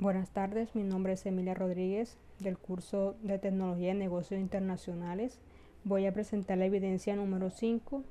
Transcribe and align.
Buenas 0.00 0.30
tardes, 0.30 0.74
mi 0.74 0.82
nombre 0.82 1.12
es 1.12 1.24
Emilia 1.24 1.54
Rodríguez 1.54 2.18
del 2.40 2.58
curso 2.58 3.14
de 3.22 3.38
Tecnología 3.38 3.88
de 3.88 3.94
Negocios 3.94 4.40
Internacionales. 4.40 5.38
Voy 5.84 6.04
a 6.06 6.12
presentar 6.12 6.58
la 6.58 6.64
evidencia 6.64 7.14
número 7.14 7.48
5 7.48 8.02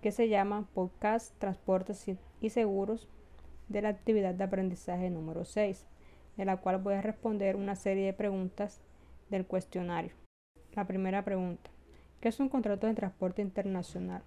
que 0.00 0.12
se 0.12 0.30
llama 0.30 0.66
Podcast, 0.72 1.38
Transportes 1.38 2.06
y 2.40 2.48
Seguros 2.48 3.06
de 3.68 3.82
la 3.82 3.90
actividad 3.90 4.34
de 4.34 4.44
aprendizaje 4.44 5.10
número 5.10 5.44
6, 5.44 5.84
de 6.38 6.44
la 6.46 6.56
cual 6.56 6.78
voy 6.78 6.94
a 6.94 7.02
responder 7.02 7.56
una 7.56 7.76
serie 7.76 8.06
de 8.06 8.14
preguntas 8.14 8.80
del 9.28 9.44
cuestionario. 9.44 10.14
La 10.72 10.86
primera 10.86 11.22
pregunta, 11.22 11.70
¿qué 12.22 12.28
es 12.28 12.40
un 12.40 12.48
contrato 12.48 12.86
de 12.86 12.94
transporte 12.94 13.42
internacional? 13.42 14.22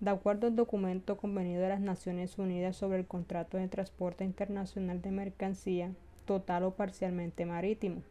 De 0.00 0.10
acuerdo 0.10 0.46
al 0.46 0.54
documento 0.54 1.16
convenido 1.16 1.60
de 1.62 1.70
las 1.70 1.80
Naciones 1.80 2.38
Unidas 2.38 2.76
sobre 2.76 2.98
el 2.98 3.06
contrato 3.06 3.56
de 3.56 3.66
transporte 3.66 4.24
internacional 4.24 5.02
de 5.02 5.10
mercancía, 5.10 5.92
total 6.24 6.64
o 6.64 6.70
parcialmente 6.70 7.44
marítimo. 7.46 8.02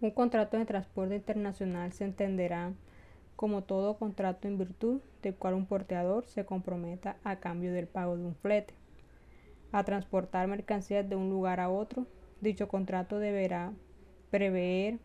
Un 0.00 0.12
contrato 0.12 0.56
de 0.56 0.64
transporte 0.64 1.16
internacional 1.16 1.92
se 1.92 2.04
entenderá 2.04 2.72
como 3.34 3.62
todo 3.62 3.96
contrato 3.96 4.46
en 4.46 4.58
virtud 4.58 5.00
del 5.22 5.34
cual 5.34 5.54
un 5.54 5.66
porteador 5.66 6.24
se 6.26 6.44
comprometa 6.44 7.16
a 7.24 7.36
cambio 7.36 7.72
del 7.72 7.88
pago 7.88 8.16
de 8.16 8.24
un 8.24 8.34
flete 8.36 8.74
a 9.72 9.82
transportar 9.84 10.46
mercancías 10.46 11.08
de 11.08 11.16
un 11.16 11.30
lugar 11.30 11.58
a 11.58 11.70
otro. 11.70 12.06
Dicho 12.40 12.68
contrato 12.68 13.18
deberá 13.18 13.72
prever 14.30 14.98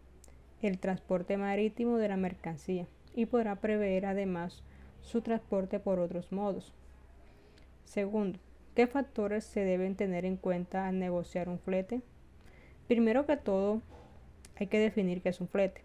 el 0.62 0.78
transporte 0.78 1.38
marítimo 1.38 1.98
de 1.98 2.10
la 2.10 2.18
mercancía 2.18 2.86
y 3.16 3.26
podrá 3.26 3.56
prever 3.56 4.06
además 4.06 4.64
su 5.08 5.22
transporte 5.22 5.80
por 5.80 6.00
otros 6.00 6.32
modos. 6.32 6.74
Segundo, 7.86 8.40
¿qué 8.76 8.88
factores 8.88 9.44
se 9.44 9.62
deben 9.62 9.96
tener 9.96 10.26
en 10.26 10.38
cuenta 10.38 10.88
al 10.88 11.00
negociar 11.00 11.50
un 11.50 11.60
flete? 11.60 12.02
Primero 12.88 13.26
que 13.26 13.38
todo, 13.38 13.82
hay 14.58 14.68
que 14.68 14.80
definir 14.80 15.22
qué 15.22 15.30
es 15.30 15.42
un 15.42 15.48
flete. 15.48 15.82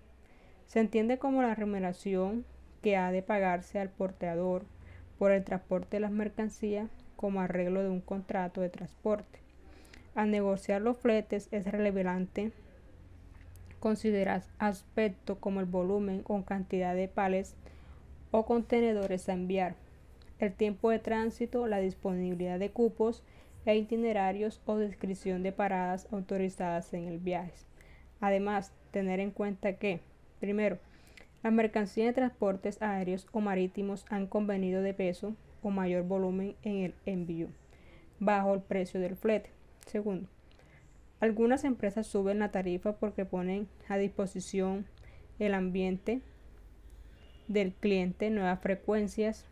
Se 0.66 0.80
entiende 0.80 1.18
como 1.18 1.42
la 1.42 1.54
remuneración 1.54 2.44
que 2.82 2.96
ha 2.96 3.12
de 3.12 3.22
pagarse 3.22 3.78
al 3.78 3.90
porteador 3.90 4.64
por 5.18 5.30
el 5.30 5.44
transporte 5.44 5.96
de 5.96 6.00
las 6.00 6.10
mercancías 6.10 6.90
como 7.16 7.40
arreglo 7.40 7.82
de 7.82 7.90
un 7.90 8.00
contrato 8.00 8.60
de 8.60 8.70
transporte. 8.70 9.38
Al 10.14 10.30
negociar 10.30 10.82
los 10.82 10.98
fletes 10.98 11.48
es 11.52 11.64
relevante 11.64 12.52
considerar 13.78 14.42
aspectos 14.58 15.38
como 15.38 15.60
el 15.60 15.66
volumen 15.66 16.22
o 16.26 16.44
cantidad 16.44 16.94
de 16.94 17.08
pales 17.08 17.54
o 18.32 18.44
contenedores 18.44 19.28
a 19.28 19.34
enviar, 19.34 19.76
el 20.40 20.52
tiempo 20.52 20.90
de 20.90 20.98
tránsito, 20.98 21.68
la 21.68 21.78
disponibilidad 21.78 22.58
de 22.58 22.70
cupos 22.70 23.22
e 23.64 23.76
itinerarios 23.76 24.60
o 24.66 24.76
descripción 24.76 25.44
de 25.44 25.52
paradas 25.52 26.08
autorizadas 26.10 26.92
en 26.94 27.06
el 27.06 27.18
viaje. 27.18 27.52
Además, 28.20 28.72
tener 28.90 29.20
en 29.20 29.30
cuenta 29.30 29.74
que, 29.74 30.00
primero, 30.40 30.78
las 31.44 31.52
mercancías 31.52 32.08
de 32.08 32.12
transportes 32.12 32.80
aéreos 32.82 33.28
o 33.32 33.40
marítimos 33.40 34.04
han 34.08 34.26
convenido 34.26 34.82
de 34.82 34.94
peso 34.94 35.36
o 35.62 35.70
mayor 35.70 36.02
volumen 36.04 36.56
en 36.62 36.84
el 36.84 36.94
envío, 37.06 37.48
bajo 38.18 38.54
el 38.54 38.60
precio 38.62 38.98
del 38.98 39.16
flete. 39.16 39.50
Segundo, 39.86 40.28
algunas 41.20 41.64
empresas 41.64 42.06
suben 42.06 42.40
la 42.40 42.50
tarifa 42.50 42.96
porque 42.96 43.24
ponen 43.24 43.68
a 43.88 43.96
disposición 43.96 44.86
el 45.38 45.54
ambiente 45.54 46.20
del 47.52 47.72
cliente, 47.72 48.30
nuevas 48.30 48.60
frecuencias. 48.60 49.46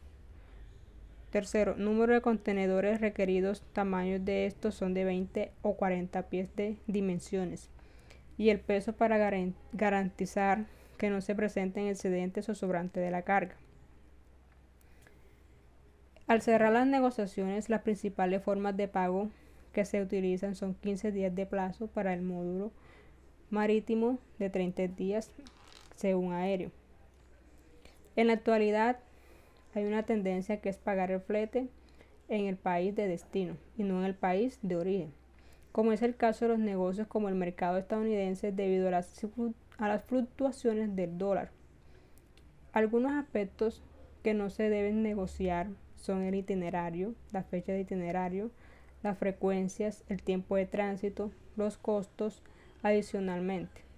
Tercero, 1.31 1.77
número 1.77 2.15
de 2.15 2.21
contenedores 2.21 3.01
requeridos, 3.01 3.63
tamaños 3.73 4.25
de 4.25 4.47
estos 4.47 4.75
son 4.75 4.95
de 4.95 5.05
20 5.05 5.53
o 5.63 5.75
40 5.75 6.23
pies 6.29 6.49
de 6.57 6.77
dimensiones. 6.87 7.71
Y 8.37 8.49
el 8.49 8.59
peso 8.59 8.95
para 8.95 9.19
garantizar 9.73 10.67
que 10.99 11.11
no 11.11 11.21
se 11.21 11.35
presenten 11.35 11.87
excedentes 11.87 12.49
o 12.49 12.55
sobrantes 12.55 13.03
de 13.03 13.11
la 13.11 13.23
carga. 13.23 13.55
Al 16.27 16.43
cerrar 16.43 16.73
las 16.73 16.87
negociaciones, 16.87 17.69
las 17.69 17.83
principales 17.83 18.43
formas 18.43 18.77
de 18.77 18.89
pago 18.89 19.31
que 19.73 19.85
se 19.85 20.01
utilizan 20.03 20.55
son 20.55 20.75
15 20.75 21.13
días 21.13 21.35
de 21.35 21.47
plazo 21.47 21.87
para 21.87 22.15
el 22.15 22.23
módulo 22.23 22.73
marítimo 23.51 24.19
de 24.39 24.51
30 24.51 24.89
días 24.89 25.31
según 25.97 26.33
aéreo. 26.33 26.71
En 28.17 28.27
la 28.27 28.35
actualidad 28.35 28.99
hay 29.75 29.85
una 29.85 30.03
tendencia 30.03 30.61
que 30.61 30.69
es 30.69 30.79
pagar 30.79 31.11
el 31.11 31.21
flete 31.21 31.69
en 32.29 32.47
el 32.47 32.57
país 32.57 32.95
de 32.95 33.07
destino 33.07 33.57
y 33.77 33.85
no 33.85 34.01
en 34.01 34.05
el 34.05 34.15
país 34.15 34.59
de 34.63 34.77
origen, 34.77 35.13
como 35.73 35.93
es 35.93 36.03
el 36.03 36.17
caso 36.17 36.45
de 36.45 36.51
los 36.51 36.59
negocios 36.59 37.07
como 37.07 37.29
el 37.29 37.35
mercado 37.35 37.79
estadounidense 37.79 38.53
debido 38.53 38.89
a 38.89 38.91
las, 38.91 40.05
fluctuaciones 40.07 40.95
del 40.97 41.19
dólar. 41.19 41.51
Algunos 42.73 43.13
aspectos 43.13 43.83
que 44.23 44.35
no 44.35 44.51
se 44.51 44.71
deben 44.71 45.03
negociar 45.03 45.69
son 45.97 46.23
el 46.23 46.35
itinerario, 46.35 47.15
la 47.33 47.43
fecha 47.43 47.73
de 47.73 47.81
itinerario, 47.81 48.51
las 49.03 49.19
frecuencias, 49.19 50.05
el 50.09 50.23
tiempo 50.23 50.57
de 50.57 50.67
tránsito, 50.67 51.31
los 51.57 51.79
costos 51.79 52.43
adicionalmente. 52.83 53.90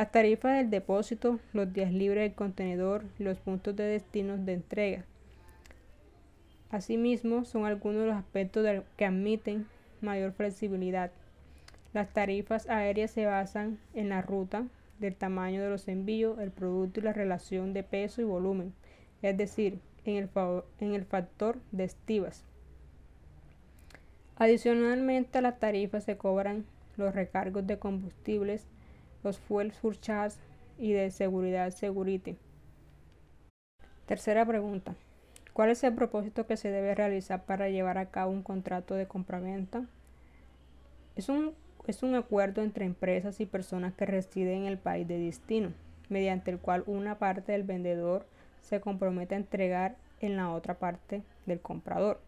Las 0.00 0.12
tarifas 0.12 0.56
del 0.56 0.70
depósito, 0.70 1.40
los 1.52 1.74
días 1.74 1.92
libres 1.92 2.22
del 2.22 2.34
contenedor 2.34 3.04
y 3.18 3.22
los 3.22 3.36
puntos 3.38 3.76
de 3.76 3.84
destino 3.84 4.38
de 4.38 4.54
entrega. 4.54 5.04
Asimismo, 6.70 7.44
son 7.44 7.66
algunos 7.66 8.00
de 8.00 8.06
los 8.06 8.16
aspectos 8.16 8.66
que 8.96 9.04
admiten 9.04 9.66
mayor 10.00 10.32
flexibilidad. 10.32 11.12
Las 11.92 12.14
tarifas 12.14 12.66
aéreas 12.70 13.10
se 13.10 13.26
basan 13.26 13.78
en 13.92 14.08
la 14.08 14.22
ruta, 14.22 14.64
del 15.00 15.14
tamaño 15.16 15.62
de 15.62 15.68
los 15.68 15.86
envíos, 15.86 16.38
el 16.38 16.50
producto 16.50 17.00
y 17.00 17.02
la 17.02 17.12
relación 17.12 17.74
de 17.74 17.82
peso 17.82 18.22
y 18.22 18.24
volumen, 18.24 18.72
es 19.20 19.36
decir, 19.36 19.80
en 20.06 20.16
el, 20.16 20.30
en 20.78 20.94
el 20.94 21.04
factor 21.04 21.58
de 21.72 21.84
estivas. 21.84 22.46
Adicionalmente 24.36 25.36
a 25.36 25.42
las 25.42 25.60
tarifas 25.60 26.04
se 26.04 26.16
cobran 26.16 26.64
los 26.96 27.14
recargos 27.14 27.66
de 27.66 27.78
combustibles, 27.78 28.66
los 29.22 29.38
fuel 29.38 29.72
y 30.78 30.92
de 30.92 31.10
seguridad 31.10 31.70
security. 31.70 32.36
Tercera 34.06 34.44
pregunta. 34.46 34.94
¿Cuál 35.52 35.70
es 35.70 35.84
el 35.84 35.94
propósito 35.94 36.46
que 36.46 36.56
se 36.56 36.70
debe 36.70 36.94
realizar 36.94 37.44
para 37.44 37.68
llevar 37.68 37.98
a 37.98 38.10
cabo 38.10 38.32
un 38.32 38.42
contrato 38.42 38.94
de 38.94 39.06
compraventa? 39.06 39.84
Es 41.16 41.28
un, 41.28 41.54
es 41.86 42.02
un 42.02 42.14
acuerdo 42.14 42.62
entre 42.62 42.86
empresas 42.86 43.40
y 43.40 43.46
personas 43.46 43.94
que 43.94 44.06
residen 44.06 44.62
en 44.62 44.66
el 44.66 44.78
país 44.78 45.06
de 45.06 45.18
destino, 45.18 45.72
mediante 46.08 46.50
el 46.50 46.58
cual 46.58 46.82
una 46.86 47.18
parte 47.18 47.52
del 47.52 47.64
vendedor 47.64 48.26
se 48.60 48.80
compromete 48.80 49.34
a 49.34 49.38
entregar 49.38 49.96
en 50.20 50.36
la 50.36 50.50
otra 50.50 50.78
parte 50.78 51.22
del 51.46 51.60
comprador. 51.60 52.20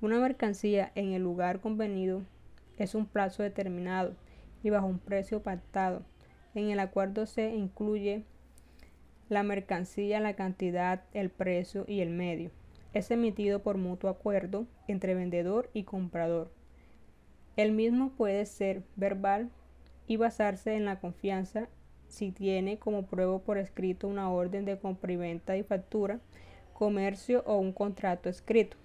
Una 0.00 0.18
mercancía 0.18 0.92
en 0.94 1.12
el 1.12 1.22
lugar 1.22 1.60
convenido 1.60 2.22
es 2.76 2.94
un 2.94 3.06
plazo 3.06 3.42
determinado 3.42 4.14
y 4.62 4.70
bajo 4.70 4.86
un 4.86 4.98
precio 4.98 5.42
pactado 5.42 6.02
en 6.54 6.70
el 6.70 6.80
acuerdo 6.80 7.26
se 7.26 7.54
incluye 7.54 8.24
la 9.28 9.42
mercancía, 9.42 10.20
la 10.20 10.34
cantidad, 10.34 11.02
el 11.12 11.30
precio 11.30 11.84
y 11.88 12.00
el 12.00 12.10
medio. 12.10 12.50
Es 12.92 13.10
emitido 13.10 13.60
por 13.62 13.76
mutuo 13.76 14.10
acuerdo 14.10 14.66
entre 14.86 15.14
vendedor 15.14 15.70
y 15.72 15.84
comprador. 15.84 16.50
El 17.56 17.72
mismo 17.72 18.10
puede 18.10 18.46
ser 18.46 18.82
verbal 18.96 19.50
y 20.06 20.16
basarse 20.16 20.74
en 20.74 20.84
la 20.84 21.00
confianza 21.00 21.68
si 22.08 22.30
tiene 22.30 22.78
como 22.78 23.06
prueba 23.06 23.38
por 23.38 23.58
escrito 23.58 24.06
una 24.06 24.30
orden 24.30 24.64
de 24.64 24.78
compra 24.78 25.12
y 25.12 25.16
venta 25.16 25.56
y 25.56 25.62
factura, 25.62 26.20
comercio 26.72 27.42
o 27.46 27.58
un 27.58 27.72
contrato 27.72 28.28
escrito. 28.28 28.76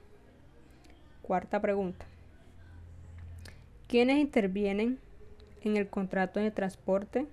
Cuarta 1.22 1.62
pregunta. 1.62 2.06
¿Quiénes 3.88 4.18
intervienen 4.20 5.00
en 5.62 5.78
el 5.78 5.88
contrato 5.90 6.40
de 6.40 6.52
transporte? 6.52 7.28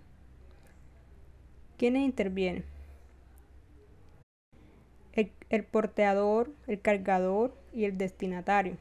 ¿Quiénes 1.76 2.04
intervienen? 2.04 2.64
El, 5.48 5.64
porteador, 5.64 6.50
el 6.66 6.80
cargador 6.80 7.54
y 7.74 7.84
el 7.84 7.98
destinatario. 7.98 8.78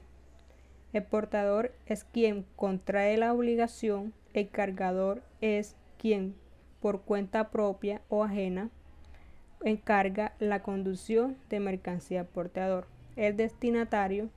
El 0.94 1.04
portador 1.04 1.74
es 1.86 2.06
quien 2.06 2.46
contrae 2.56 3.18
la 3.18 3.34
obligación, 3.34 4.14
el 4.34 4.50
cargador 4.50 5.22
es 5.42 5.76
quien 5.98 6.36
por 6.82 7.02
cuenta 7.02 7.52
propia 7.52 8.02
o 8.08 8.24
ajena 8.24 8.70
encarga 9.64 10.34
la 10.40 10.62
conducción 10.64 11.38
de 11.50 11.60
mercancía 11.60 12.22
al 12.22 12.28
porteador. 12.28 12.88
El 13.18 13.36
destinatario 13.36 14.30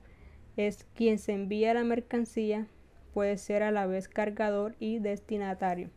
es 0.57 0.85
quien 0.95 1.17
se 1.17 1.31
envía 1.31 1.73
la 1.73 1.85
mercancía, 1.85 2.67
puede 3.13 3.37
ser 3.37 3.63
a 3.63 3.71
la 3.71 3.85
vez 3.85 4.09
cargador 4.09 4.75
y 4.79 4.99
destinatario. 4.99 5.89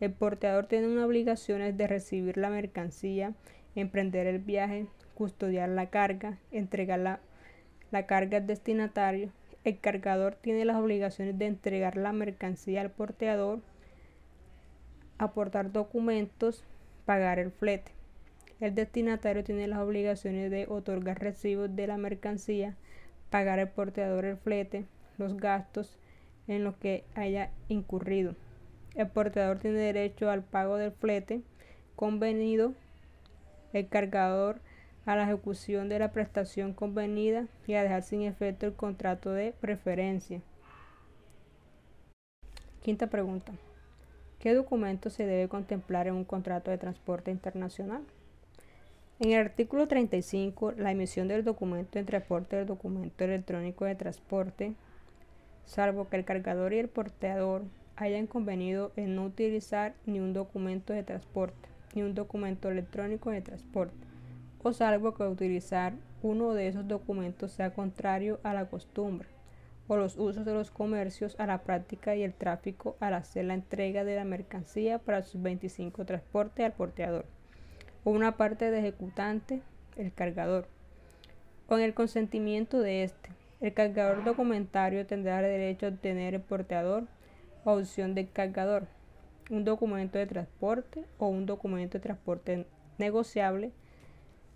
El 0.00 0.12
porteador 0.12 0.66
tiene 0.66 0.88
una 0.88 1.04
obligación 1.04 1.76
de 1.76 1.86
recibir 1.86 2.38
la 2.38 2.48
mercancía, 2.48 3.34
emprender 3.74 4.26
el 4.26 4.38
viaje, 4.38 4.86
custodiar 5.14 5.68
la 5.68 5.90
carga, 5.90 6.38
entregar 6.50 6.98
la, 6.98 7.20
carga 8.06 8.38
al 8.38 8.46
destinatario, 8.46 9.30
el 9.62 9.78
cargador 9.78 10.36
tiene 10.36 10.64
las 10.64 10.78
obligaciones 10.78 11.38
de 11.38 11.44
entregar 11.44 11.98
la 11.98 12.12
mercancía 12.12 12.80
al 12.80 12.90
porteador, 12.90 13.60
aportar 15.18 15.70
documentos, 15.70 16.64
pagar 17.04 17.38
el 17.38 17.50
flete. 17.50 17.92
El 18.58 18.74
destinatario 18.74 19.44
tiene 19.44 19.66
las 19.66 19.80
obligaciones 19.80 20.50
de 20.50 20.66
otorgar 20.66 21.20
recibos 21.20 21.76
de 21.76 21.86
la 21.86 21.98
mercancía, 21.98 22.74
pagar 23.28 23.58
al 23.58 23.68
porteador 23.68 24.24
el 24.24 24.38
flete, 24.38 24.86
los 25.18 25.36
gastos 25.36 25.98
en 26.48 26.64
los 26.64 26.76
que 26.76 27.04
haya 27.14 27.50
incurrido. 27.68 28.34
El 28.94 29.08
porteador 29.08 29.58
tiene 29.58 29.78
derecho 29.78 30.30
al 30.30 30.42
pago 30.42 30.76
del 30.76 30.92
flete 30.92 31.42
convenido, 31.94 32.74
el 33.72 33.88
cargador 33.88 34.60
a 35.06 35.16
la 35.16 35.24
ejecución 35.24 35.88
de 35.88 35.98
la 35.98 36.12
prestación 36.12 36.72
convenida 36.72 37.46
y 37.66 37.74
a 37.74 37.82
dejar 37.82 38.02
sin 38.02 38.22
efecto 38.22 38.66
el 38.66 38.74
contrato 38.74 39.30
de 39.30 39.52
preferencia. 39.60 40.40
Quinta 42.82 43.08
pregunta. 43.08 43.52
¿Qué 44.38 44.54
documento 44.54 45.10
se 45.10 45.26
debe 45.26 45.48
contemplar 45.48 46.06
en 46.06 46.14
un 46.14 46.24
contrato 46.24 46.70
de 46.70 46.78
transporte 46.78 47.30
internacional? 47.30 48.02
En 49.18 49.32
el 49.32 49.40
artículo 49.40 49.86
35, 49.86 50.72
la 50.72 50.92
emisión 50.92 51.28
del 51.28 51.44
documento 51.44 51.98
de 51.98 52.06
transporte 52.06 52.56
del 52.56 52.66
documento 52.66 53.22
electrónico 53.22 53.84
de 53.84 53.94
transporte, 53.94 54.72
salvo 55.66 56.08
que 56.08 56.16
el 56.16 56.24
cargador 56.24 56.72
y 56.72 56.78
el 56.78 56.88
porteador 56.88 57.64
hayan 58.00 58.26
convenido 58.26 58.92
en 58.96 59.14
no 59.14 59.26
utilizar 59.26 59.94
ni 60.06 60.20
un 60.20 60.32
documento 60.32 60.94
de 60.94 61.02
transporte, 61.02 61.68
ni 61.94 62.02
un 62.02 62.14
documento 62.14 62.70
electrónico 62.70 63.30
de 63.30 63.42
transporte, 63.42 64.06
o 64.62 64.72
salvo 64.72 65.12
que 65.14 65.24
utilizar 65.24 65.92
uno 66.22 66.54
de 66.54 66.68
esos 66.68 66.88
documentos 66.88 67.52
sea 67.52 67.74
contrario 67.74 68.40
a 68.42 68.54
la 68.54 68.70
costumbre 68.70 69.28
o 69.86 69.96
los 69.96 70.16
usos 70.16 70.44
de 70.44 70.54
los 70.54 70.70
comercios 70.70 71.34
a 71.38 71.46
la 71.46 71.62
práctica 71.62 72.14
y 72.14 72.22
el 72.22 72.32
tráfico 72.32 72.96
al 73.00 73.12
hacer 73.12 73.44
la 73.46 73.54
entrega 73.54 74.04
de 74.04 74.16
la 74.16 74.24
mercancía 74.24 74.98
para 74.98 75.22
sus 75.22 75.42
25 75.42 76.04
transportes 76.06 76.64
al 76.64 76.72
porteador 76.72 77.26
o 78.04 78.10
una 78.10 78.36
parte 78.36 78.70
de 78.70 78.78
ejecutante, 78.78 79.60
el 79.96 80.12
cargador. 80.14 80.68
Con 81.66 81.80
el 81.80 81.92
consentimiento 81.92 82.80
de 82.80 83.02
este, 83.02 83.30
el 83.60 83.74
cargador 83.74 84.24
documentario 84.24 85.06
tendrá 85.06 85.42
derecho 85.42 85.86
a 85.86 85.90
obtener 85.90 86.34
el 86.34 86.40
porteador 86.40 87.04
opción 87.64 88.14
del 88.14 88.30
cargador, 88.30 88.86
un 89.50 89.64
documento 89.64 90.18
de 90.18 90.26
transporte 90.26 91.04
o 91.18 91.28
un 91.28 91.46
documento 91.46 91.98
de 91.98 92.02
transporte 92.02 92.66
negociable 92.98 93.72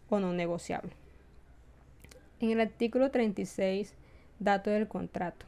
o 0.08 0.20
no 0.20 0.32
negociable. 0.32 0.92
En 2.40 2.50
el 2.50 2.60
artículo 2.60 3.10
36, 3.10 3.94
datos 4.38 4.72
del 4.72 4.88
contrato. 4.88 5.46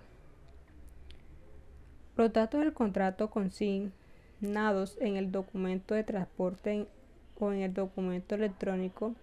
Los 2.16 2.32
datos 2.32 2.60
del 2.60 2.72
contrato 2.72 3.30
consignados 3.30 4.96
en 5.00 5.16
el 5.16 5.30
documento 5.30 5.94
de 5.94 6.04
transporte 6.04 6.86
o 7.38 7.52
en 7.52 7.60
el 7.60 7.74
documento 7.74 8.34
electrónico 8.34 9.14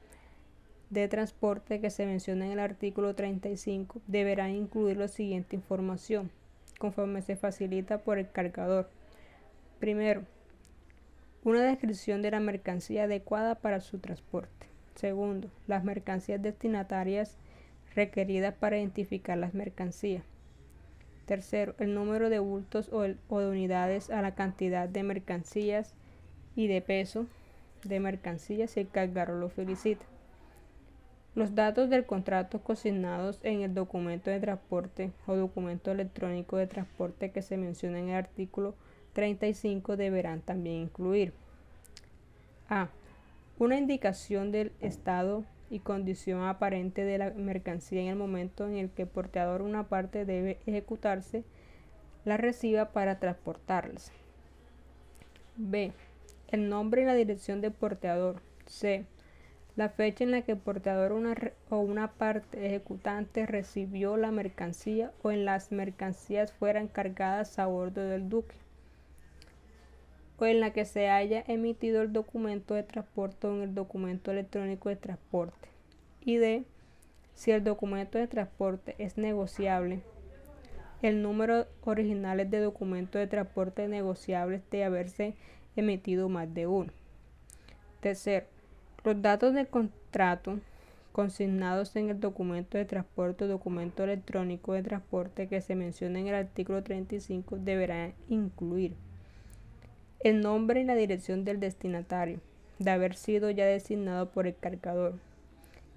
de 0.92 1.08
transporte 1.08 1.82
que 1.82 1.90
se 1.90 2.06
menciona 2.06 2.46
en 2.46 2.52
el 2.52 2.60
artículo 2.60 3.16
35 3.16 4.02
deberán 4.06 4.52
incluir 4.52 4.98
la 4.98 5.08
siguiente 5.08 5.56
información 5.56 6.30
conforme 6.80 7.22
se 7.22 7.36
facilita 7.36 8.00
por 8.00 8.18
el 8.18 8.30
cargador. 8.32 8.90
Primero, 9.80 10.24
una 11.44 11.62
descripción 11.62 12.22
de 12.22 12.32
la 12.32 12.40
mercancía 12.40 13.04
adecuada 13.04 13.56
para 13.56 13.82
su 13.82 14.00
transporte. 14.00 14.68
Segundo, 14.96 15.50
las 15.68 15.84
mercancías 15.84 16.42
destinatarias 16.42 17.38
requeridas 17.96 18.54
para 18.54 18.78
identificar 18.78 19.38
las 19.38 19.54
mercancías. 19.54 20.24
Tercero, 21.26 21.76
el 21.80 21.94
número 21.94 22.30
de 22.30 22.40
bultos 22.40 22.90
o, 22.92 23.02
de 23.02 23.18
unidades 23.30 24.10
a 24.10 24.22
la 24.22 24.36
cantidad 24.36 24.90
de 24.90 25.04
mercancías 25.04 25.94
y 26.56 26.68
de 26.68 26.82
peso 26.82 27.28
de 27.84 28.00
mercancías 28.00 28.72
si 28.72 28.82
el 28.82 28.90
cargador 28.90 29.38
lo 29.38 29.50
felicita. 29.50 30.06
Los 31.36 31.56
datos 31.56 31.90
del 31.90 32.06
contrato 32.06 32.62
consignados 32.62 33.40
en 33.44 33.62
el 33.62 33.74
documento 33.74 34.30
de 34.30 34.40
transporte 34.40 35.12
o 35.26 35.36
documento 35.36 35.92
electrónico 35.92 36.58
de 36.58 36.68
transporte 36.68 37.32
que 37.32 37.42
se 37.42 37.58
menciona 37.58 38.00
en 38.00 38.10
el 38.10 38.16
artículo 38.16 38.76
35 39.14 39.98
deberán 39.98 40.42
también 40.42 40.82
incluir 40.82 41.34
A. 42.70 42.90
Una 43.58 43.78
indicación 43.78 44.52
del 44.52 44.72
estado 44.80 45.44
y 45.70 45.80
condición 45.80 46.44
aparente 46.44 47.04
de 47.04 47.18
la 47.18 47.32
mercancía 47.32 48.02
en 48.02 48.08
el 48.08 48.16
momento 48.16 48.68
en 48.68 48.78
el 48.78 48.90
que 48.90 49.04
el 49.04 49.08
porteador 49.08 49.62
una 49.62 49.88
parte 49.88 50.26
debe 50.26 50.60
ejecutarse 50.68 51.44
la 52.26 52.38
reciba 52.38 52.92
para 52.92 53.20
transportarlas. 53.20 54.12
B 55.56 55.94
el 56.54 56.70
nombre 56.70 57.02
y 57.02 57.06
la 57.06 57.16
dirección 57.16 57.62
del 57.62 57.72
porteador. 57.72 58.40
C. 58.68 59.06
La 59.76 59.90
fecha 59.90 60.24
en 60.24 60.32
la 60.32 60.44
que 60.44 60.52
el 60.52 60.60
porteador 60.60 61.14
o 61.70 61.78
una 61.80 62.12
parte 62.12 62.66
ejecutante 62.66 63.46
recibió 63.48 64.18
la 64.18 64.32
mercancía 64.32 65.12
o 65.24 65.32
en 65.32 65.46
las 65.46 65.72
mercancías 65.72 66.54
fueran 66.54 66.88
cargadas 66.88 67.58
a 67.58 67.66
bordo 67.66 68.02
del 68.02 68.30
duque 68.30 68.56
o 70.38 70.46
en 70.46 70.60
la 70.60 70.74
que 70.74 70.86
se 70.86 71.10
haya 71.10 71.44
emitido 71.48 72.02
el 72.02 72.14
documento 72.14 72.74
de 72.74 72.84
transporte 72.84 73.48
o 73.48 73.56
en 73.56 73.62
el 73.64 73.76
documento 73.76 74.32
electrónico 74.32 74.90
de 74.90 74.96
transporte. 74.96 75.70
Y 76.22 76.38
D. 76.38 76.64
Si 77.36 77.52
el 77.52 77.64
documento 77.64 78.18
de 78.18 78.28
transporte 78.28 78.96
es 79.00 79.18
negociable, 79.18 80.02
el 81.02 81.22
número 81.22 81.68
originales 81.84 82.50
de 82.50 82.60
documentos 82.60 83.20
de 83.20 83.28
transporte 83.28 83.88
negociables 83.88 84.62
de 84.70 84.84
haberse 84.84 85.36
emitido 85.76 86.30
más 86.30 86.54
de 86.54 86.68
uno. 86.68 86.92
Tercero, 88.00 88.46
los 89.04 89.22
datos 89.22 89.54
del 89.54 89.68
contrato 89.68 90.60
consignados 91.12 91.96
en 91.96 92.10
el 92.10 92.20
documento 92.20 92.78
de 92.78 92.86
transporte 92.86 93.46
o 93.46 93.48
documento 93.48 94.04
electrónico 94.04 94.74
de 94.74 94.84
transporte 94.84 95.48
que 95.48 95.62
se 95.62 95.76
menciona 95.76 96.20
en 96.20 96.28
el 96.28 96.36
artículo 96.36 96.82
35 96.82 97.58
deberán 97.58 98.14
incluir 98.30 98.96
el 100.22 100.42
nombre 100.42 100.80
y 100.80 100.86
la 100.86 100.96
dirección 100.96 101.44
del 101.44 101.60
destinatario, 101.60 102.40
de 102.80 102.92
haber 102.92 103.14
sido 103.16 103.50
ya 103.52 103.66
designado 103.66 104.30
por 104.30 104.48
el 104.48 104.56
cargador, 104.56 105.16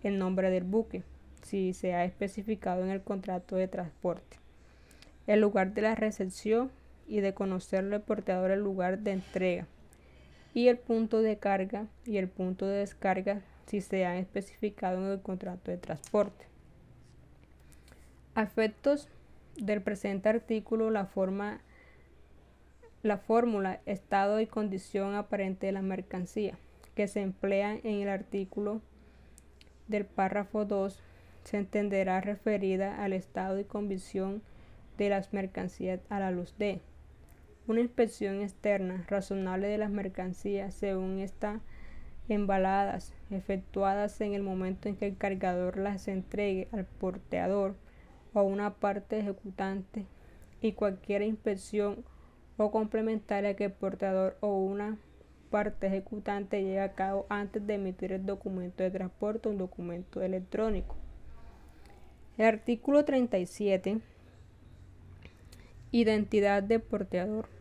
el 0.02 0.18
nombre 0.18 0.50
del 0.50 0.64
buque, 0.64 1.04
si 1.42 1.72
se 1.74 1.94
ha 1.94 2.04
especificado 2.04 2.82
en 2.82 2.90
el 2.90 3.02
contrato 3.02 3.54
de 3.54 3.68
transporte, 3.68 4.38
el 5.28 5.40
lugar 5.40 5.74
de 5.74 5.82
la 5.82 5.94
recepción 5.94 6.72
y 7.06 7.20
de 7.20 7.34
conocerlo 7.34 7.94
el 7.94 8.02
porteador 8.02 8.50
el 8.50 8.60
lugar 8.60 8.98
de 8.98 9.12
entrega 9.12 9.68
y 10.56 10.68
el 10.68 10.78
punto 10.78 11.20
de 11.20 11.36
carga 11.36 11.86
y 12.06 12.16
el 12.16 12.28
punto 12.28 12.66
de 12.66 12.78
descarga 12.78 13.42
si 13.66 13.82
se 13.82 14.06
han 14.06 14.16
especificado 14.16 15.04
en 15.04 15.12
el 15.12 15.20
contrato 15.20 15.70
de 15.70 15.76
transporte. 15.76 16.46
A 18.34 18.44
efectos 18.44 19.06
del 19.58 19.82
presente 19.82 20.30
artículo, 20.30 20.88
la 20.88 21.04
forma 21.04 21.60
la 23.02 23.18
fórmula 23.18 23.80
estado 23.84 24.40
y 24.40 24.46
condición 24.46 25.14
aparente 25.14 25.66
de 25.66 25.72
la 25.72 25.82
mercancía 25.82 26.56
que 26.94 27.06
se 27.06 27.20
emplea 27.20 27.74
en 27.74 28.00
el 28.00 28.08
artículo 28.08 28.80
del 29.88 30.06
párrafo 30.06 30.64
2 30.64 30.98
se 31.44 31.58
entenderá 31.58 32.22
referida 32.22 33.04
al 33.04 33.12
estado 33.12 33.60
y 33.60 33.64
condición 33.64 34.40
de 34.96 35.10
las 35.10 35.34
mercancías 35.34 36.00
a 36.08 36.18
la 36.18 36.30
luz 36.30 36.54
de 36.56 36.80
una 37.68 37.80
inspección 37.80 38.42
externa 38.42 39.04
razonable 39.08 39.66
de 39.68 39.78
las 39.78 39.90
mercancías 39.90 40.74
según 40.74 41.18
están 41.18 41.62
embaladas, 42.28 43.12
efectuadas 43.30 44.20
en 44.20 44.34
el 44.34 44.42
momento 44.42 44.88
en 44.88 44.96
que 44.96 45.06
el 45.06 45.16
cargador 45.16 45.76
las 45.76 46.08
entregue 46.08 46.68
al 46.72 46.84
porteador 46.84 47.74
o 48.32 48.40
a 48.40 48.42
una 48.42 48.74
parte 48.74 49.18
ejecutante 49.18 50.06
y 50.60 50.72
cualquier 50.72 51.22
inspección 51.22 52.04
o 52.56 52.70
complementaria 52.70 53.54
que 53.54 53.64
el 53.64 53.72
porteador 53.72 54.36
o 54.40 54.58
una 54.58 54.98
parte 55.50 55.86
ejecutante 55.86 56.62
lleve 56.62 56.80
a 56.80 56.94
cabo 56.94 57.26
antes 57.28 57.66
de 57.66 57.74
emitir 57.74 58.12
el 58.12 58.26
documento 58.26 58.82
de 58.82 58.90
transporte 58.90 59.48
o 59.48 59.52
un 59.52 59.58
documento 59.58 60.22
electrónico. 60.22 60.96
El 62.38 62.46
artículo 62.46 63.04
37 63.04 64.00
Identidad 65.92 66.62
de 66.62 66.80
porteador. 66.80 67.55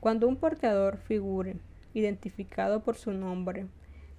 Cuando 0.00 0.26
un 0.26 0.36
porteador 0.36 0.96
figure 0.96 1.56
identificado 1.92 2.80
por 2.80 2.96
su 2.96 3.12
nombre 3.12 3.66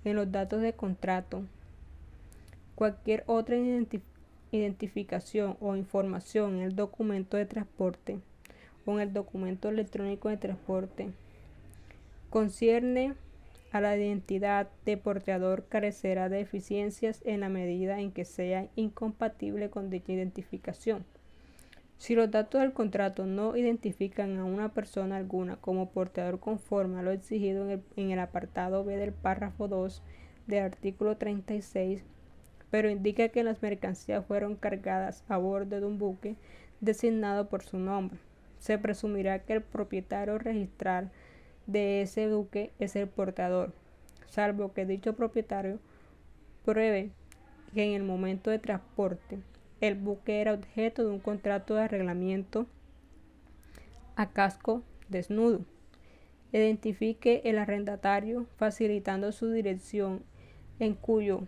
en 0.04 0.16
los 0.16 0.32
datos 0.32 0.62
de 0.62 0.74
contrato, 0.74 1.42
cualquier 2.76 3.24
otra 3.26 3.58
identificación 4.52 5.58
o 5.60 5.76
información 5.76 6.58
en 6.58 6.62
el 6.62 6.76
documento 6.76 7.36
de 7.36 7.48
transporte 7.48 8.20
o 8.86 8.94
en 8.94 9.00
el 9.00 9.14
documento 9.14 9.70
electrónico 9.70 10.30
de 10.30 10.38
transporte 10.38 11.10
concierne 12.30 13.16
a 13.72 13.82
la 13.82 13.98
identidad 13.98 14.70
de 14.86 14.98
porteador 14.98 15.66
carecerá 15.68 16.30
de 16.30 16.42
eficiencias 16.42 17.22
en 17.26 17.40
la 17.40 17.50
medida 17.50 18.00
en 18.00 18.12
que 18.12 18.26
sea 18.26 18.68
incompatible 18.76 19.70
con 19.70 19.90
dicha 19.90 20.12
identificación 20.12 21.06
Si 22.02 22.16
los 22.16 22.32
datos 22.32 22.62
del 22.62 22.74
contrato 22.74 23.28
no 23.28 23.56
identifican 23.56 24.40
a 24.40 24.44
una 24.44 24.70
persona 24.74 25.18
alguna 25.18 25.58
como 25.58 25.92
portador 25.92 26.40
conforme 26.40 26.98
a 26.98 27.04
lo 27.04 27.12
exigido 27.12 27.66
en 27.66 27.70
el, 27.70 27.84
en 27.96 28.10
el 28.10 28.18
apartado 28.18 28.84
B 28.84 28.98
del 28.98 29.14
párrafo 29.14 29.68
2 29.68 30.02
del 30.48 30.64
artículo 30.64 31.18
36, 31.18 32.04
pero 32.72 32.90
indica 32.90 33.30
que 33.30 33.44
las 33.44 33.62
mercancías 33.62 34.26
fueron 34.26 34.56
cargadas 34.56 35.24
a 35.30 35.38
bordo 35.38 35.80
de 35.80 35.86
un 35.86 36.00
buque 36.00 36.38
designado 36.80 37.50
por 37.50 37.62
su 37.62 37.78
nombre, 37.78 38.18
se 38.58 38.80
presumirá 38.80 39.38
que 39.38 39.54
el 39.54 39.62
propietario 39.62 40.40
registral 40.40 41.12
de 41.68 42.02
ese 42.02 42.28
buque 42.34 42.72
es 42.80 42.96
el 42.96 43.10
portador, 43.10 43.74
salvo 44.26 44.74
que 44.74 44.88
dicho 44.88 45.14
propietario 45.14 45.78
pruebe 46.66 47.12
que 47.76 47.84
en 47.84 47.94
el 47.94 48.02
momento 48.02 48.50
de 48.50 48.58
transporte 48.58 49.38
el 49.82 49.96
buque 49.96 50.42
era 50.42 50.54
objeto 50.54 51.04
de 51.04 51.10
un 51.10 51.20
contrato 51.20 51.76
de 51.76 51.82
arreglamiento 51.82 52.68
a 54.16 54.30
casco 54.30 54.84
desnudo. 55.10 55.62
Identifique 56.54 57.42
el 57.46 57.58
arrendatario 57.58 58.46
facilitando 58.58 59.32
su 59.32 59.50
dirección, 59.52 60.24
en 60.80 60.94
cuyo 60.94 61.42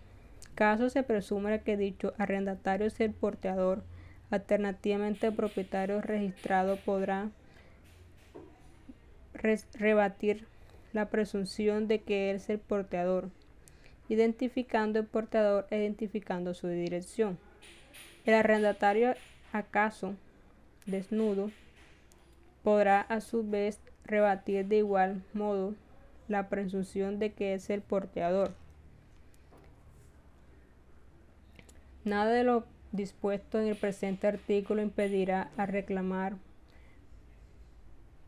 caso 0.55 0.89
se 0.89 1.03
presume 1.03 1.61
que 1.61 1.77
dicho 1.77 2.13
arrendatario 2.17 2.87
es 2.87 2.99
el 2.99 3.11
porteador. 3.11 3.83
Alternativamente, 4.31 5.27
el 5.27 5.35
propietario 5.35 6.01
registrado 6.01 6.77
podrá 6.77 7.29
rebatir 9.73 10.47
la 10.91 11.09
presunción 11.09 11.87
de 11.87 12.01
que 12.01 12.31
es 12.31 12.49
el 12.49 12.59
porteador, 12.59 13.29
identificando 14.09 14.99
el 14.99 15.05
porteador 15.05 15.67
e 15.69 15.77
identificando 15.77 16.53
su 16.53 16.67
dirección. 16.67 17.37
El 18.25 18.35
arrendatario, 18.35 19.15
acaso 19.51 20.15
desnudo, 20.85 21.51
podrá 22.63 23.01
a 23.01 23.19
su 23.19 23.47
vez 23.47 23.79
rebatir 24.05 24.65
de 24.65 24.77
igual 24.77 25.23
modo 25.33 25.75
la 26.27 26.47
presunción 26.47 27.19
de 27.19 27.33
que 27.33 27.53
es 27.53 27.69
el 27.69 27.81
porteador. 27.81 28.53
Nada 32.05 32.31
de 32.31 32.43
lo 32.43 32.65
dispuesto 32.91 33.59
en 33.59 33.67
el 33.67 33.75
presente 33.75 34.27
artículo 34.27 34.81
impedirá 34.81 35.49
a 35.57 35.65
reclamar 35.65 36.35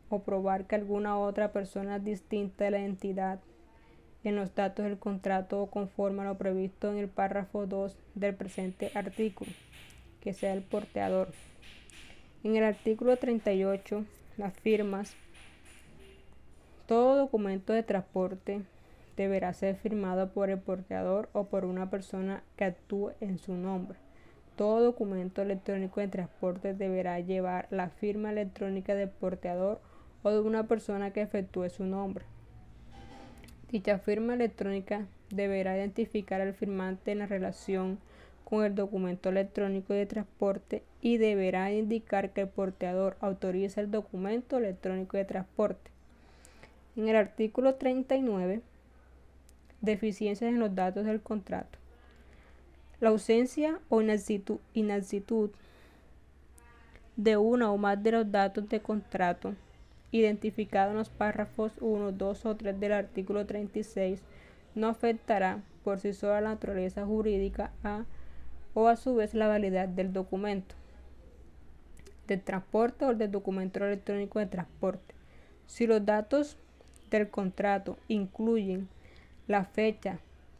o 0.08 0.20
probar 0.20 0.66
que 0.66 0.74
alguna 0.74 1.18
otra 1.18 1.52
persona 1.52 1.98
distinta 1.98 2.64
de 2.64 2.70
la 2.70 2.78
entidad 2.78 3.40
en 4.28 4.36
los 4.36 4.54
datos 4.54 4.84
del 4.84 4.98
contrato 4.98 5.66
conforme 5.66 6.22
a 6.22 6.26
lo 6.26 6.36
previsto 6.36 6.90
en 6.90 6.98
el 6.98 7.08
párrafo 7.08 7.66
2 7.66 7.96
del 8.14 8.34
presente 8.34 8.90
artículo 8.94 9.52
que 10.26 10.34
sea 10.34 10.52
el 10.54 10.62
porteador. 10.62 11.28
En 12.42 12.56
el 12.56 12.64
artículo 12.64 13.16
38, 13.16 14.04
las 14.38 14.54
firmas. 14.54 15.14
Todo 16.88 17.16
documento 17.16 17.72
de 17.72 17.84
transporte 17.84 18.62
deberá 19.16 19.52
ser 19.52 19.76
firmado 19.76 20.32
por 20.32 20.50
el 20.50 20.58
porteador 20.58 21.28
o 21.32 21.44
por 21.44 21.64
una 21.64 21.90
persona 21.90 22.42
que 22.56 22.64
actúe 22.64 23.12
en 23.20 23.38
su 23.38 23.54
nombre. 23.54 23.98
Todo 24.56 24.82
documento 24.82 25.42
electrónico 25.42 26.00
de 26.00 26.08
transporte 26.08 26.74
deberá 26.74 27.20
llevar 27.20 27.68
la 27.70 27.90
firma 27.90 28.32
electrónica 28.32 28.96
del 28.96 29.10
porteador 29.10 29.80
o 30.24 30.30
de 30.30 30.40
una 30.40 30.66
persona 30.66 31.12
que 31.12 31.22
efectúe 31.22 31.68
su 31.68 31.84
nombre. 31.84 32.24
Dicha 33.70 33.98
firma 33.98 34.34
electrónica 34.34 35.06
deberá 35.30 35.76
identificar 35.76 36.40
al 36.40 36.54
firmante 36.54 37.10
en 37.10 37.18
la 37.18 37.26
relación 37.26 37.98
con 38.44 38.64
el 38.64 38.76
documento 38.76 39.28
electrónico 39.28 39.92
de 39.92 40.06
transporte 40.06 40.84
y 41.00 41.18
deberá 41.18 41.72
indicar 41.72 42.30
que 42.30 42.42
el 42.42 42.48
porteador 42.48 43.16
autoriza 43.20 43.80
el 43.80 43.90
documento 43.90 44.58
electrónico 44.58 45.16
de 45.16 45.24
transporte. 45.24 45.90
En 46.94 47.08
el 47.08 47.16
artículo 47.16 47.74
39, 47.74 48.60
deficiencias 49.80 50.48
en 50.48 50.60
los 50.60 50.72
datos 50.76 51.04
del 51.04 51.20
contrato. 51.20 51.76
La 53.00 53.08
ausencia 53.08 53.80
o 53.88 54.00
inactitud, 54.00 55.50
de 57.16 57.36
una 57.36 57.72
o 57.72 57.78
más 57.78 58.00
de 58.00 58.12
los 58.12 58.30
datos 58.30 58.68
de 58.68 58.80
contrato 58.80 59.54
identificados 60.20 60.92
en 60.92 60.98
los 60.98 61.08
párrafos 61.08 61.72
1, 61.80 62.12
2 62.12 62.46
o 62.46 62.56
3 62.56 62.80
del 62.80 62.92
artículo 62.92 63.46
36 63.46 64.22
no 64.74 64.88
afectará 64.88 65.62
por 65.84 65.98
sí 65.98 66.12
sola 66.12 66.40
la 66.40 66.50
naturaleza 66.50 67.06
jurídica 67.06 67.72
a 67.82 68.04
o 68.74 68.88
a 68.88 68.96
su 68.96 69.14
vez 69.14 69.32
la 69.34 69.48
validez 69.48 69.94
del 69.96 70.12
documento 70.12 70.74
de 72.26 72.36
transporte 72.36 73.04
o 73.04 73.14
del 73.14 73.30
documento 73.30 73.84
electrónico 73.84 74.38
de 74.38 74.46
transporte. 74.46 75.14
Si 75.66 75.86
los 75.86 76.04
datos 76.04 76.56
del 77.10 77.30
contrato 77.30 77.98
incluyen 78.08 78.88
la 79.46 79.64
fecha, 79.64 80.18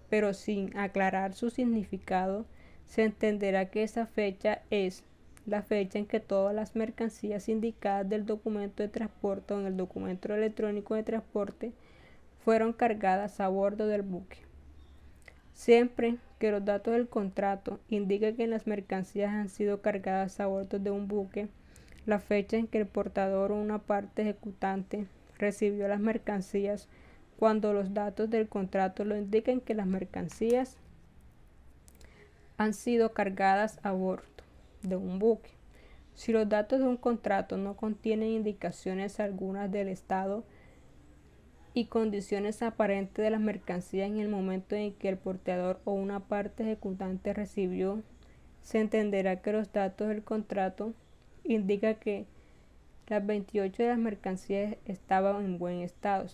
pero 0.08 0.32
sin 0.32 0.76
aclarar 0.76 1.34
su 1.34 1.50
significado, 1.50 2.46
se 2.86 3.04
entenderá 3.04 3.66
que 3.66 3.82
esa 3.82 4.06
fecha 4.06 4.62
es 4.70 5.04
la 5.47 5.62
fecha 5.62 5.99
en 5.99 6.07
que 6.07 6.21
todas 6.21 6.55
las 6.55 6.75
mercancías 6.75 7.49
indicadas 7.49 8.09
del 8.09 8.26
documento 8.26 8.83
de 8.83 8.88
transporte 8.88 9.55
o 9.55 9.61
en 9.61 9.67
el 9.67 9.76
documento 9.76 10.35
electrónico 10.35 10.95
de 10.95 11.05
transporte 11.05 11.73
fueron 12.45 12.73
cargadas 12.73 13.41
a 13.41 13.49
bordo 13.49 13.87
del 13.87 14.03
buque. 14.03 14.38
Siempre 15.55 16.17
que 16.38 16.50
los 16.50 16.65
datos 16.65 16.93
del 16.93 17.09
contrato 17.09 17.79
indiquen 17.88 18.37
que 18.37 18.47
las 18.47 18.67
mercancías 18.67 19.33
han 19.33 19.49
sido 19.49 19.81
cargadas 19.81 20.41
a 20.41 20.47
bordo 20.47 20.79
de 20.79 20.91
un 20.91 21.09
buque, 21.09 21.49
la 22.05 22.19
fecha 22.19 22.57
en 22.57 22.67
que 22.67 22.79
el 22.79 22.87
portador 22.87 23.53
o 23.53 23.57
una 23.57 23.79
parte 23.79 24.23
ejecutante 24.23 25.07
recibió 25.38 25.88
las 25.88 26.00
mercancías, 26.00 26.88
cuando 27.38 27.73
los 27.73 27.95
datos 27.95 28.31
del 28.31 28.49
contrato 28.49 29.05
lo 29.05 29.17
indiquen 29.17 29.61
que 29.61 29.75
las 29.75 29.87
mercancías 29.87 30.76
han 32.59 32.75
sido 32.75 33.12
cargadas 33.12 33.79
a 33.83 33.93
bordo 33.93 34.36
de 34.88 34.97
un 34.97 35.19
buque. 35.19 35.50
Si 36.14 36.33
los 36.33 36.49
datos 36.49 36.78
de 36.78 36.87
un 36.87 36.97
contrato 36.97 37.59
no 37.59 37.76
contienen 37.76 38.31
indicaciones 38.31 39.21
algunas 39.21 39.71
del 39.71 39.88
estado 39.88 40.45
y 41.75 41.87
condiciones 41.87 42.62
aparentes 42.62 43.23
de 43.23 43.31
las 43.31 43.40
mercancías 43.40 44.09
en 44.09 44.19
el 44.19 44.28
momento 44.28 44.75
en 44.75 44.95
que 44.95 45.11
el 45.11 45.19
porteador 45.19 45.78
o 45.85 45.93
una 45.93 46.21
parte 46.21 46.62
ejecutante 46.62 47.35
recibió, 47.35 48.02
se 48.62 48.81
entenderá 48.81 49.43
que 49.43 49.52
los 49.52 49.73
datos 49.73 50.09
del 50.09 50.25
contrato 50.25 50.95
indican 51.45 51.97
que 51.97 52.25
las 53.09 53.25
28 53.25 53.83
de 53.83 53.88
las 53.90 53.99
mercancías 53.99 54.76
estaban 54.87 55.45
en 55.45 55.59
buen 55.59 55.83
estado 55.83 56.26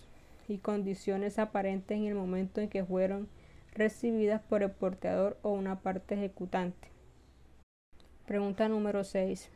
y 0.47 0.59
condiciones 0.59 1.39
aparentes 1.39 1.97
en 1.97 2.05
el 2.05 2.15
momento 2.15 2.61
en 2.61 2.69
que 2.69 2.85
fueron 2.85 3.27
recibidas 3.73 4.41
por 4.41 4.63
el 4.63 4.71
porteador 4.71 5.37
o 5.41 5.51
una 5.51 5.81
parte 5.81 6.15
ejecutante. 6.15 6.92
Pregunta 8.25 8.69
número 8.69 9.03
6. 9.03 9.49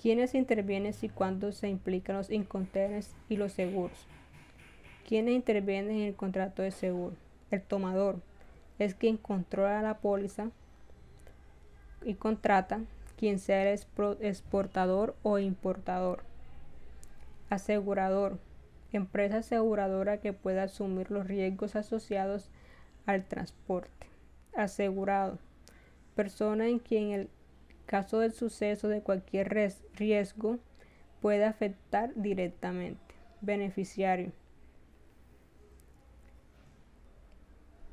¿Quiénes 0.00 0.36
intervienen 0.36 0.94
y 1.02 1.08
cuándo 1.08 1.50
se 1.50 1.68
implican 1.68 2.14
los 2.14 2.30
incontenes 2.30 3.16
y 3.28 3.36
los 3.36 3.52
seguros? 3.52 4.06
¿Quiénes 5.04 5.34
intervienen 5.34 5.96
en 5.96 6.02
el 6.02 6.14
contrato 6.14 6.62
de 6.62 6.70
seguro? 6.70 7.16
El 7.50 7.62
tomador 7.62 8.20
es 8.78 8.94
quien 8.94 9.16
controla 9.16 9.82
la 9.82 9.98
póliza 9.98 10.52
y 12.04 12.14
contrata 12.14 12.82
quien 13.16 13.40
sea 13.40 13.68
el 13.68 13.80
exportador 14.20 15.16
o 15.24 15.40
importador. 15.40 16.22
Asegurador. 17.50 18.38
Empresa 18.92 19.38
aseguradora 19.38 20.20
que 20.20 20.32
pueda 20.32 20.62
asumir 20.62 21.10
los 21.10 21.26
riesgos 21.26 21.74
asociados 21.74 22.48
al 23.06 23.24
transporte. 23.24 24.06
Asegurado. 24.54 25.40
Persona 26.18 26.66
en 26.66 26.80
quien 26.80 27.10
el 27.12 27.28
caso 27.86 28.18
del 28.18 28.32
suceso 28.32 28.88
de 28.88 29.02
cualquier 29.02 29.72
riesgo 29.94 30.58
puede 31.20 31.44
afectar 31.44 32.10
directamente. 32.16 33.14
Beneficiario. 33.40 34.32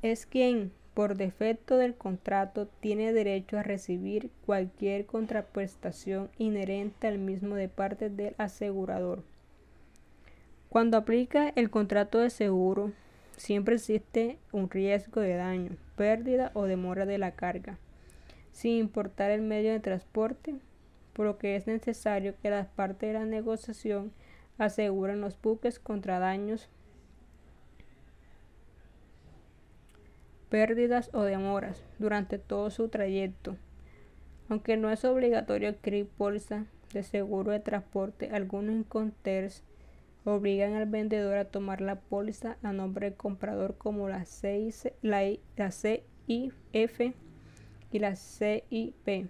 es 0.01 0.25
quien, 0.25 0.72
por 0.96 1.17
defecto 1.17 1.77
del 1.77 1.94
contrato, 1.94 2.67
tiene 2.79 3.13
derecho 3.13 3.60
a 3.60 3.63
recibir 3.63 4.32
cualquier 4.48 5.05
contraprestación 5.05 6.32
inherente 6.39 7.08
al 7.08 7.20
mismo 7.20 7.55
de 7.55 7.70
parte 7.70 8.10
del 8.10 8.34
asegurador. 8.39 9.24
Cuando 10.70 10.98
aplica 10.98 11.50
el 11.50 11.70
contrato 11.70 12.17
de 12.20 12.32
seguro, 12.32 12.91
siempre 13.38 13.75
existe 13.75 14.39
un 14.51 14.67
riesgo 14.67 15.22
de 15.22 15.36
daño, 15.36 15.77
pérdida 15.96 16.50
o 16.55 16.63
demora 16.63 17.05
de 17.05 17.20
la 17.20 17.32
carga, 17.32 17.77
sin 18.56 18.78
importar 18.78 19.32
el 19.32 19.42
medio 19.42 19.74
de 19.74 19.82
transporte, 19.82 20.56
por 21.12 21.26
lo 21.26 21.38
que 21.38 21.58
es 21.58 21.68
necesario 21.68 22.36
que 22.42 22.50
las 22.50 22.68
partes 22.68 23.10
de 23.10 23.20
la 23.20 23.26
negociación 23.26 24.14
aseguren 24.58 25.20
los 25.20 25.40
buques 25.42 25.78
contra 25.78 26.20
daños 26.20 26.70
pérdidas 30.50 31.10
o 31.14 31.24
demoras 31.24 31.84
durante 32.00 32.40
todo 32.40 32.70
su 32.70 32.88
trayecto, 32.88 33.58
Aunque 34.48 34.78
no 34.78 34.90
es 34.90 35.04
obligatorio 35.04 35.68
adquirir 35.68 36.08
póliza 36.08 36.66
de 36.94 37.04
seguro 37.04 37.52
de 37.52 37.60
transporte, 37.60 38.30
algunos 38.32 38.74
inconters 38.74 39.66
obligan 40.24 40.76
al 40.76 40.86
vendedor 40.86 41.38
a 41.38 41.50
tomar 41.50 41.82
la 41.82 42.00
póliza 42.00 42.56
a 42.64 42.72
nombre 42.72 43.10
del 43.10 43.18
comprador 43.18 43.76
como 43.78 44.08
la, 44.08 44.24
CIF 44.24 44.86
y 47.96 48.00
la 48.00 48.18
CIP. 48.18 49.30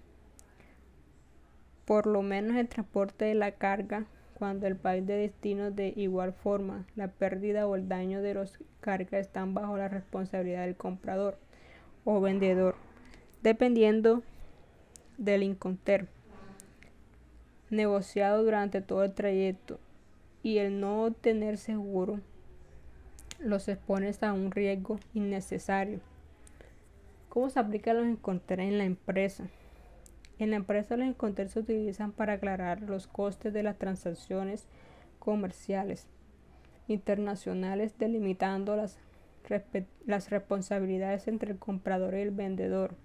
Por 1.85 2.07
lo 2.07 2.23
menos 2.23 2.57
el 2.57 2.67
transporte 2.67 3.25
de 3.25 3.35
la 3.35 3.51
carga 3.51 4.05
cuando 4.39 4.65
el 4.65 4.75
país 4.75 5.05
de 5.05 5.13
destino 5.17 5.69
de 5.69 5.93
igual 5.95 6.33
forma 6.33 6.83
la 6.95 7.07
pérdida 7.07 7.67
o 7.67 7.75
el 7.75 7.87
daño 7.87 8.23
de 8.23 8.33
los 8.33 8.57
cargas 8.81 9.21
están 9.21 9.53
bajo 9.53 9.77
la 9.77 9.87
responsabilidad 9.87 10.65
del 10.65 10.75
comprador 10.75 11.37
o 12.05 12.19
vendedor, 12.21 12.75
dependiendo 13.43 14.23
del 15.19 15.43
inconter 15.43 16.07
negociado 17.69 18.43
durante 18.43 18.81
todo 18.81 19.03
el 19.03 19.13
trayecto 19.13 19.79
y 20.41 20.57
el 20.57 20.79
no 20.79 21.03
obtener 21.03 21.59
seguro 21.59 22.19
los 23.37 23.67
expones 23.67 24.23
a 24.23 24.33
un 24.33 24.49
riesgo 24.49 24.99
innecesario. 25.13 25.99
¿Cómo 27.35 27.49
se 27.49 27.59
aplica 27.59 27.93
los 27.93 28.07
inconter 28.07 28.61
en 28.61 28.77
la 28.77 28.85
empresa? 28.85 29.49
En 30.39 30.51
la 30.51 30.55
empresa 30.55 30.95
los 30.95 31.05
inconter 31.05 31.49
se 31.49 31.59
utilizan 31.59 32.13
para 32.13 32.31
aclarar 32.31 32.79
los 32.79 33.07
costes 33.07 33.51
de 33.51 33.61
las 33.61 33.77
transacciones 33.77 34.69
comerciales 35.19 36.07
internacionales, 36.87 37.99
delimitando 37.99 38.77
las, 38.77 38.97
responsabilidades 40.29 41.27
entre 41.27 41.51
el 41.51 41.59
comprador 41.59 42.13
y 42.13 42.21
el 42.21 42.31
vendedor 42.31 42.95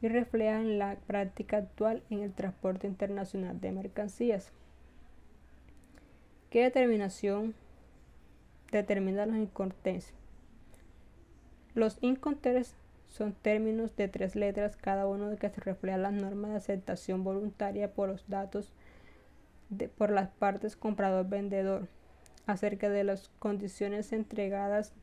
y 0.00 0.08
reflejan 0.08 0.80
la 0.80 0.96
práctica 1.06 1.58
actual 1.58 2.02
en 2.10 2.18
el 2.18 2.32
transporte 2.32 2.88
internacional 2.88 3.60
de 3.60 3.70
mercancías. 3.70 4.50
¿Qué 6.50 6.64
determinación 6.64 7.54
determina 8.72 9.24
los 9.24 9.36
inconteres? 9.36 10.12
Los 11.76 11.98
inconteres 12.00 12.74
son 13.12 13.34
términos 13.34 13.94
de 13.94 14.08
tres 14.08 14.36
letras, 14.36 14.74
cada 14.76 15.06
uno 15.06 15.28
de 15.28 15.36
que 15.36 15.50
se 15.50 15.60
refleja 15.60 15.98
las 15.98 16.14
normas 16.14 16.52
de 16.52 16.56
aceptación 16.56 17.24
voluntaria 17.24 17.92
por 17.92 18.08
los 18.08 18.26
datos 18.26 18.72
de, 19.68 19.88
por 19.88 20.10
las 20.10 20.30
partes 20.30 20.76
comprador-vendedor 20.76 21.88
acerca 22.46 22.88
de 22.88 23.04
las 23.04 23.28
condiciones 23.38 24.14
entregadas 24.14 24.94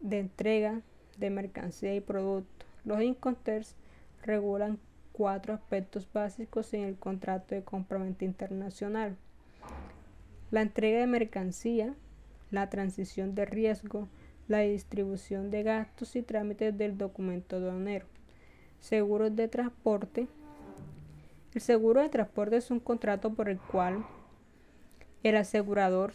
de 0.00 0.18
entrega 0.18 0.82
de 1.16 1.30
mercancía 1.30 1.94
y 1.94 2.00
producto. 2.00 2.66
Los 2.84 3.00
inconters 3.00 3.76
regulan 4.22 4.78
cuatro 5.12 5.54
aspectos 5.54 6.06
básicos 6.12 6.74
en 6.74 6.82
el 6.82 6.96
contrato 6.96 7.54
de 7.54 7.64
compraventa 7.64 8.26
internacional. 8.26 9.16
La 10.50 10.60
entrega 10.60 11.00
de 11.00 11.06
mercancía, 11.06 11.94
la 12.50 12.68
transición 12.68 13.34
de 13.34 13.46
riesgo, 13.46 14.06
la 14.48 14.60
distribución 14.60 15.50
de 15.50 15.62
gastos 15.62 16.16
y 16.16 16.22
trámites 16.22 16.76
del 16.76 16.96
documento 16.96 17.56
aduanero. 17.56 18.06
Seguros 18.80 19.34
de 19.34 19.48
transporte. 19.48 20.28
El 21.54 21.60
seguro 21.60 22.02
de 22.02 22.08
transporte 22.08 22.56
es 22.56 22.70
un 22.70 22.80
contrato 22.80 23.34
por 23.34 23.48
el 23.48 23.58
cual 23.58 24.04
el 25.22 25.36
asegurador, 25.36 26.12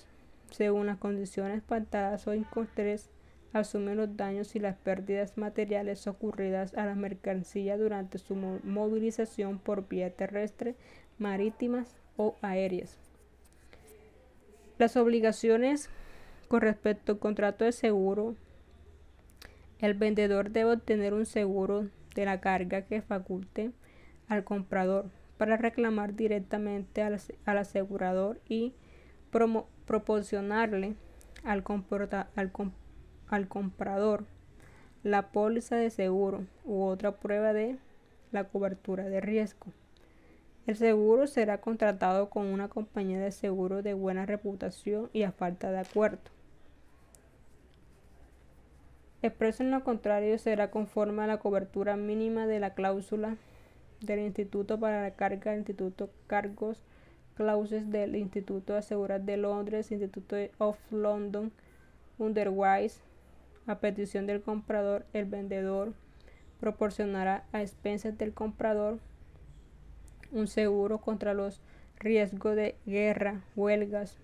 según 0.51 0.85
las 0.85 0.97
condiciones 0.97 1.61
pactadas 1.61 2.27
o 2.27 2.33
incontres, 2.33 3.09
asume 3.51 3.95
los 3.95 4.15
daños 4.15 4.55
y 4.55 4.59
las 4.59 4.77
pérdidas 4.77 5.37
materiales 5.37 6.07
ocurridas 6.07 6.73
a 6.75 6.85
la 6.85 6.95
mercancía 6.95 7.77
durante 7.77 8.17
su 8.17 8.35
movilización 8.35 9.59
por 9.59 9.89
vía 9.89 10.09
terrestre, 10.11 10.75
marítimas 11.17 11.97
o 12.15 12.35
aéreas. 12.41 12.97
Las 14.77 14.95
obligaciones 14.95 15.89
con 16.51 16.59
respecto 16.59 17.13
al 17.13 17.19
contrato 17.19 17.63
de 17.63 17.71
seguro, 17.71 18.35
el 19.79 19.93
vendedor 19.93 20.49
debe 20.51 20.73
obtener 20.73 21.13
un 21.13 21.25
seguro 21.25 21.87
de 22.13 22.25
la 22.25 22.41
carga 22.41 22.81
que 22.81 23.01
faculte 23.01 23.71
al 24.27 24.43
comprador 24.43 25.05
para 25.37 25.55
reclamar 25.55 26.13
directamente 26.13 27.03
al, 27.03 27.21
asegurador 27.57 28.41
y 28.49 28.73
proporcionarle 29.85 30.95
al, 31.45 31.63
al 33.29 33.47
comprador 33.47 34.25
la 35.03 35.31
póliza 35.31 35.77
de 35.77 35.89
seguro 35.89 36.43
u 36.65 36.83
otra 36.83 37.15
prueba 37.15 37.53
de 37.53 37.77
la 38.33 38.43
cobertura 38.43 39.05
de 39.05 39.21
riesgo. 39.21 39.67
El 40.67 40.75
seguro 40.75 41.27
será 41.27 41.61
contratado 41.61 42.29
con 42.29 42.47
una 42.47 42.67
compañía 42.67 43.21
de 43.21 43.31
seguro 43.31 43.81
de 43.81 43.93
buena 43.93 44.25
reputación 44.25 45.09
y 45.13 45.23
a 45.23 45.31
falta 45.31 45.71
de 45.71 45.79
acuerdo. 45.79 46.40
Expreso 49.23 49.61
en 49.61 49.69
lo 49.69 49.83
contrario 49.83 50.37
será 50.39 50.71
conforme 50.71 51.21
a 51.21 51.27
la 51.27 51.37
cobertura 51.37 51.95
mínima 51.95 52.47
de 52.47 52.59
la 52.59 52.73
cláusula 52.73 53.37
del 53.99 54.19
Instituto 54.19 54.79
para 54.79 55.03
la 55.03 55.11
Carga, 55.11 55.55
Instituto 55.55 56.09
Cargos, 56.25 56.83
Clauses 57.35 57.91
del 57.91 58.15
Instituto 58.15 58.73
de 58.73 58.79
Asegurar 58.79 59.21
de 59.21 59.37
Londres, 59.37 59.91
Instituto 59.91 60.37
of 60.57 60.79
London, 60.91 61.51
Underwise, 62.17 62.99
a 63.67 63.79
petición 63.79 64.25
del 64.25 64.41
comprador, 64.41 65.05
el 65.13 65.25
vendedor 65.25 65.93
proporcionará 66.59 67.43
a 67.51 67.61
expensas 67.61 68.17
del 68.17 68.33
comprador 68.33 68.97
un 70.31 70.47
seguro 70.47 70.97
contra 70.97 71.35
los 71.35 71.61
riesgos 71.99 72.55
de 72.55 72.75
guerra, 72.87 73.41
huelgas, 73.55 74.17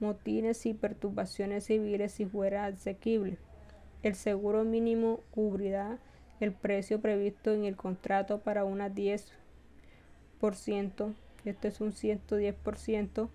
motines 0.00 0.66
y 0.66 0.74
perturbaciones 0.74 1.64
civiles 1.64 2.10
si 2.10 2.26
fuera 2.26 2.66
asequible. 2.66 3.38
El 4.02 4.14
seguro 4.14 4.64
mínimo 4.64 5.20
cubrirá 5.30 5.98
el 6.40 6.52
precio 6.52 7.00
previsto 7.00 7.52
en 7.52 7.64
el 7.64 7.76
contrato 7.76 8.40
para 8.40 8.64
una 8.64 8.90
10%, 8.90 11.14
esto 11.44 11.68
es 11.68 11.80
un 11.80 11.92
110%, 11.92 13.28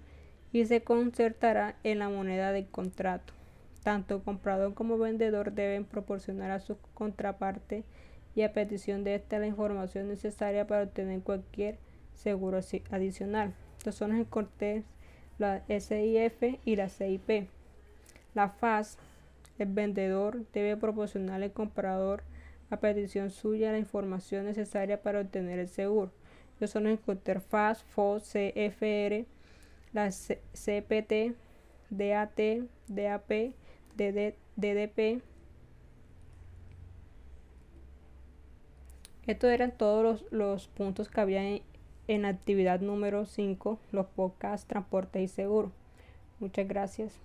y 0.51 0.65
se 0.65 0.81
concertará 0.81 1.75
en 1.83 1.99
la 1.99 2.09
moneda 2.09 2.51
del 2.51 2.67
contrato. 2.67 3.33
Tanto 3.83 4.23
comprador 4.23 4.73
como 4.73 4.97
vendedor 4.97 5.53
deben 5.53 5.85
proporcionar 5.85 6.51
a 6.51 6.59
su 6.59 6.77
contraparte 6.93 7.85
y 8.35 8.41
a 8.41 8.51
petición 8.51 9.05
de 9.05 9.15
esta 9.15 9.39
la 9.39 9.47
información 9.47 10.09
necesaria 10.09 10.67
para 10.67 10.83
obtener 10.83 11.21
cualquier 11.21 11.77
seguro 12.13 12.59
adicional. 12.91 13.53
Estos 13.77 13.95
son 13.95 14.17
los 14.17 14.27
cortes, 14.27 14.83
la 15.37 15.63
SIF 15.67 16.59
y 16.65 16.75
la 16.75 16.89
CIP. 16.89 17.47
La 18.33 18.49
FAS 18.49 18.97
el 19.59 19.67
vendedor 19.69 20.45
debe 20.53 20.77
proporcionar 20.77 21.41
al 21.41 21.51
comprador 21.51 22.23
a 22.69 22.77
petición 22.77 23.31
suya 23.31 23.71
la 23.71 23.79
información 23.79 24.45
necesaria 24.45 25.01
para 25.01 25.21
obtener 25.21 25.59
el 25.59 25.69
seguro. 25.69 26.11
Estos 26.53 26.71
son 26.71 26.83
los 26.85 26.99
interfaz 27.07 27.83
FOS, 27.83 28.23
CFR, 28.23 29.25
la 29.93 30.09
CPT, 30.09 31.35
DAT, 31.89 32.39
DAP, 32.87 33.31
DDP. 33.95 35.21
Estos 39.27 39.49
eran 39.51 39.71
todos 39.71 40.03
los, 40.03 40.31
los 40.31 40.67
puntos 40.67 41.09
que 41.09 41.21
había 41.21 41.43
en, 41.47 41.61
en 42.07 42.25
actividad 42.25 42.79
número 42.79 43.25
5, 43.25 43.79
los 43.91 44.05
podcasts, 44.07 44.67
transporte 44.67 45.21
y 45.21 45.27
seguro. 45.27 45.71
Muchas 46.39 46.67
gracias. 46.67 47.13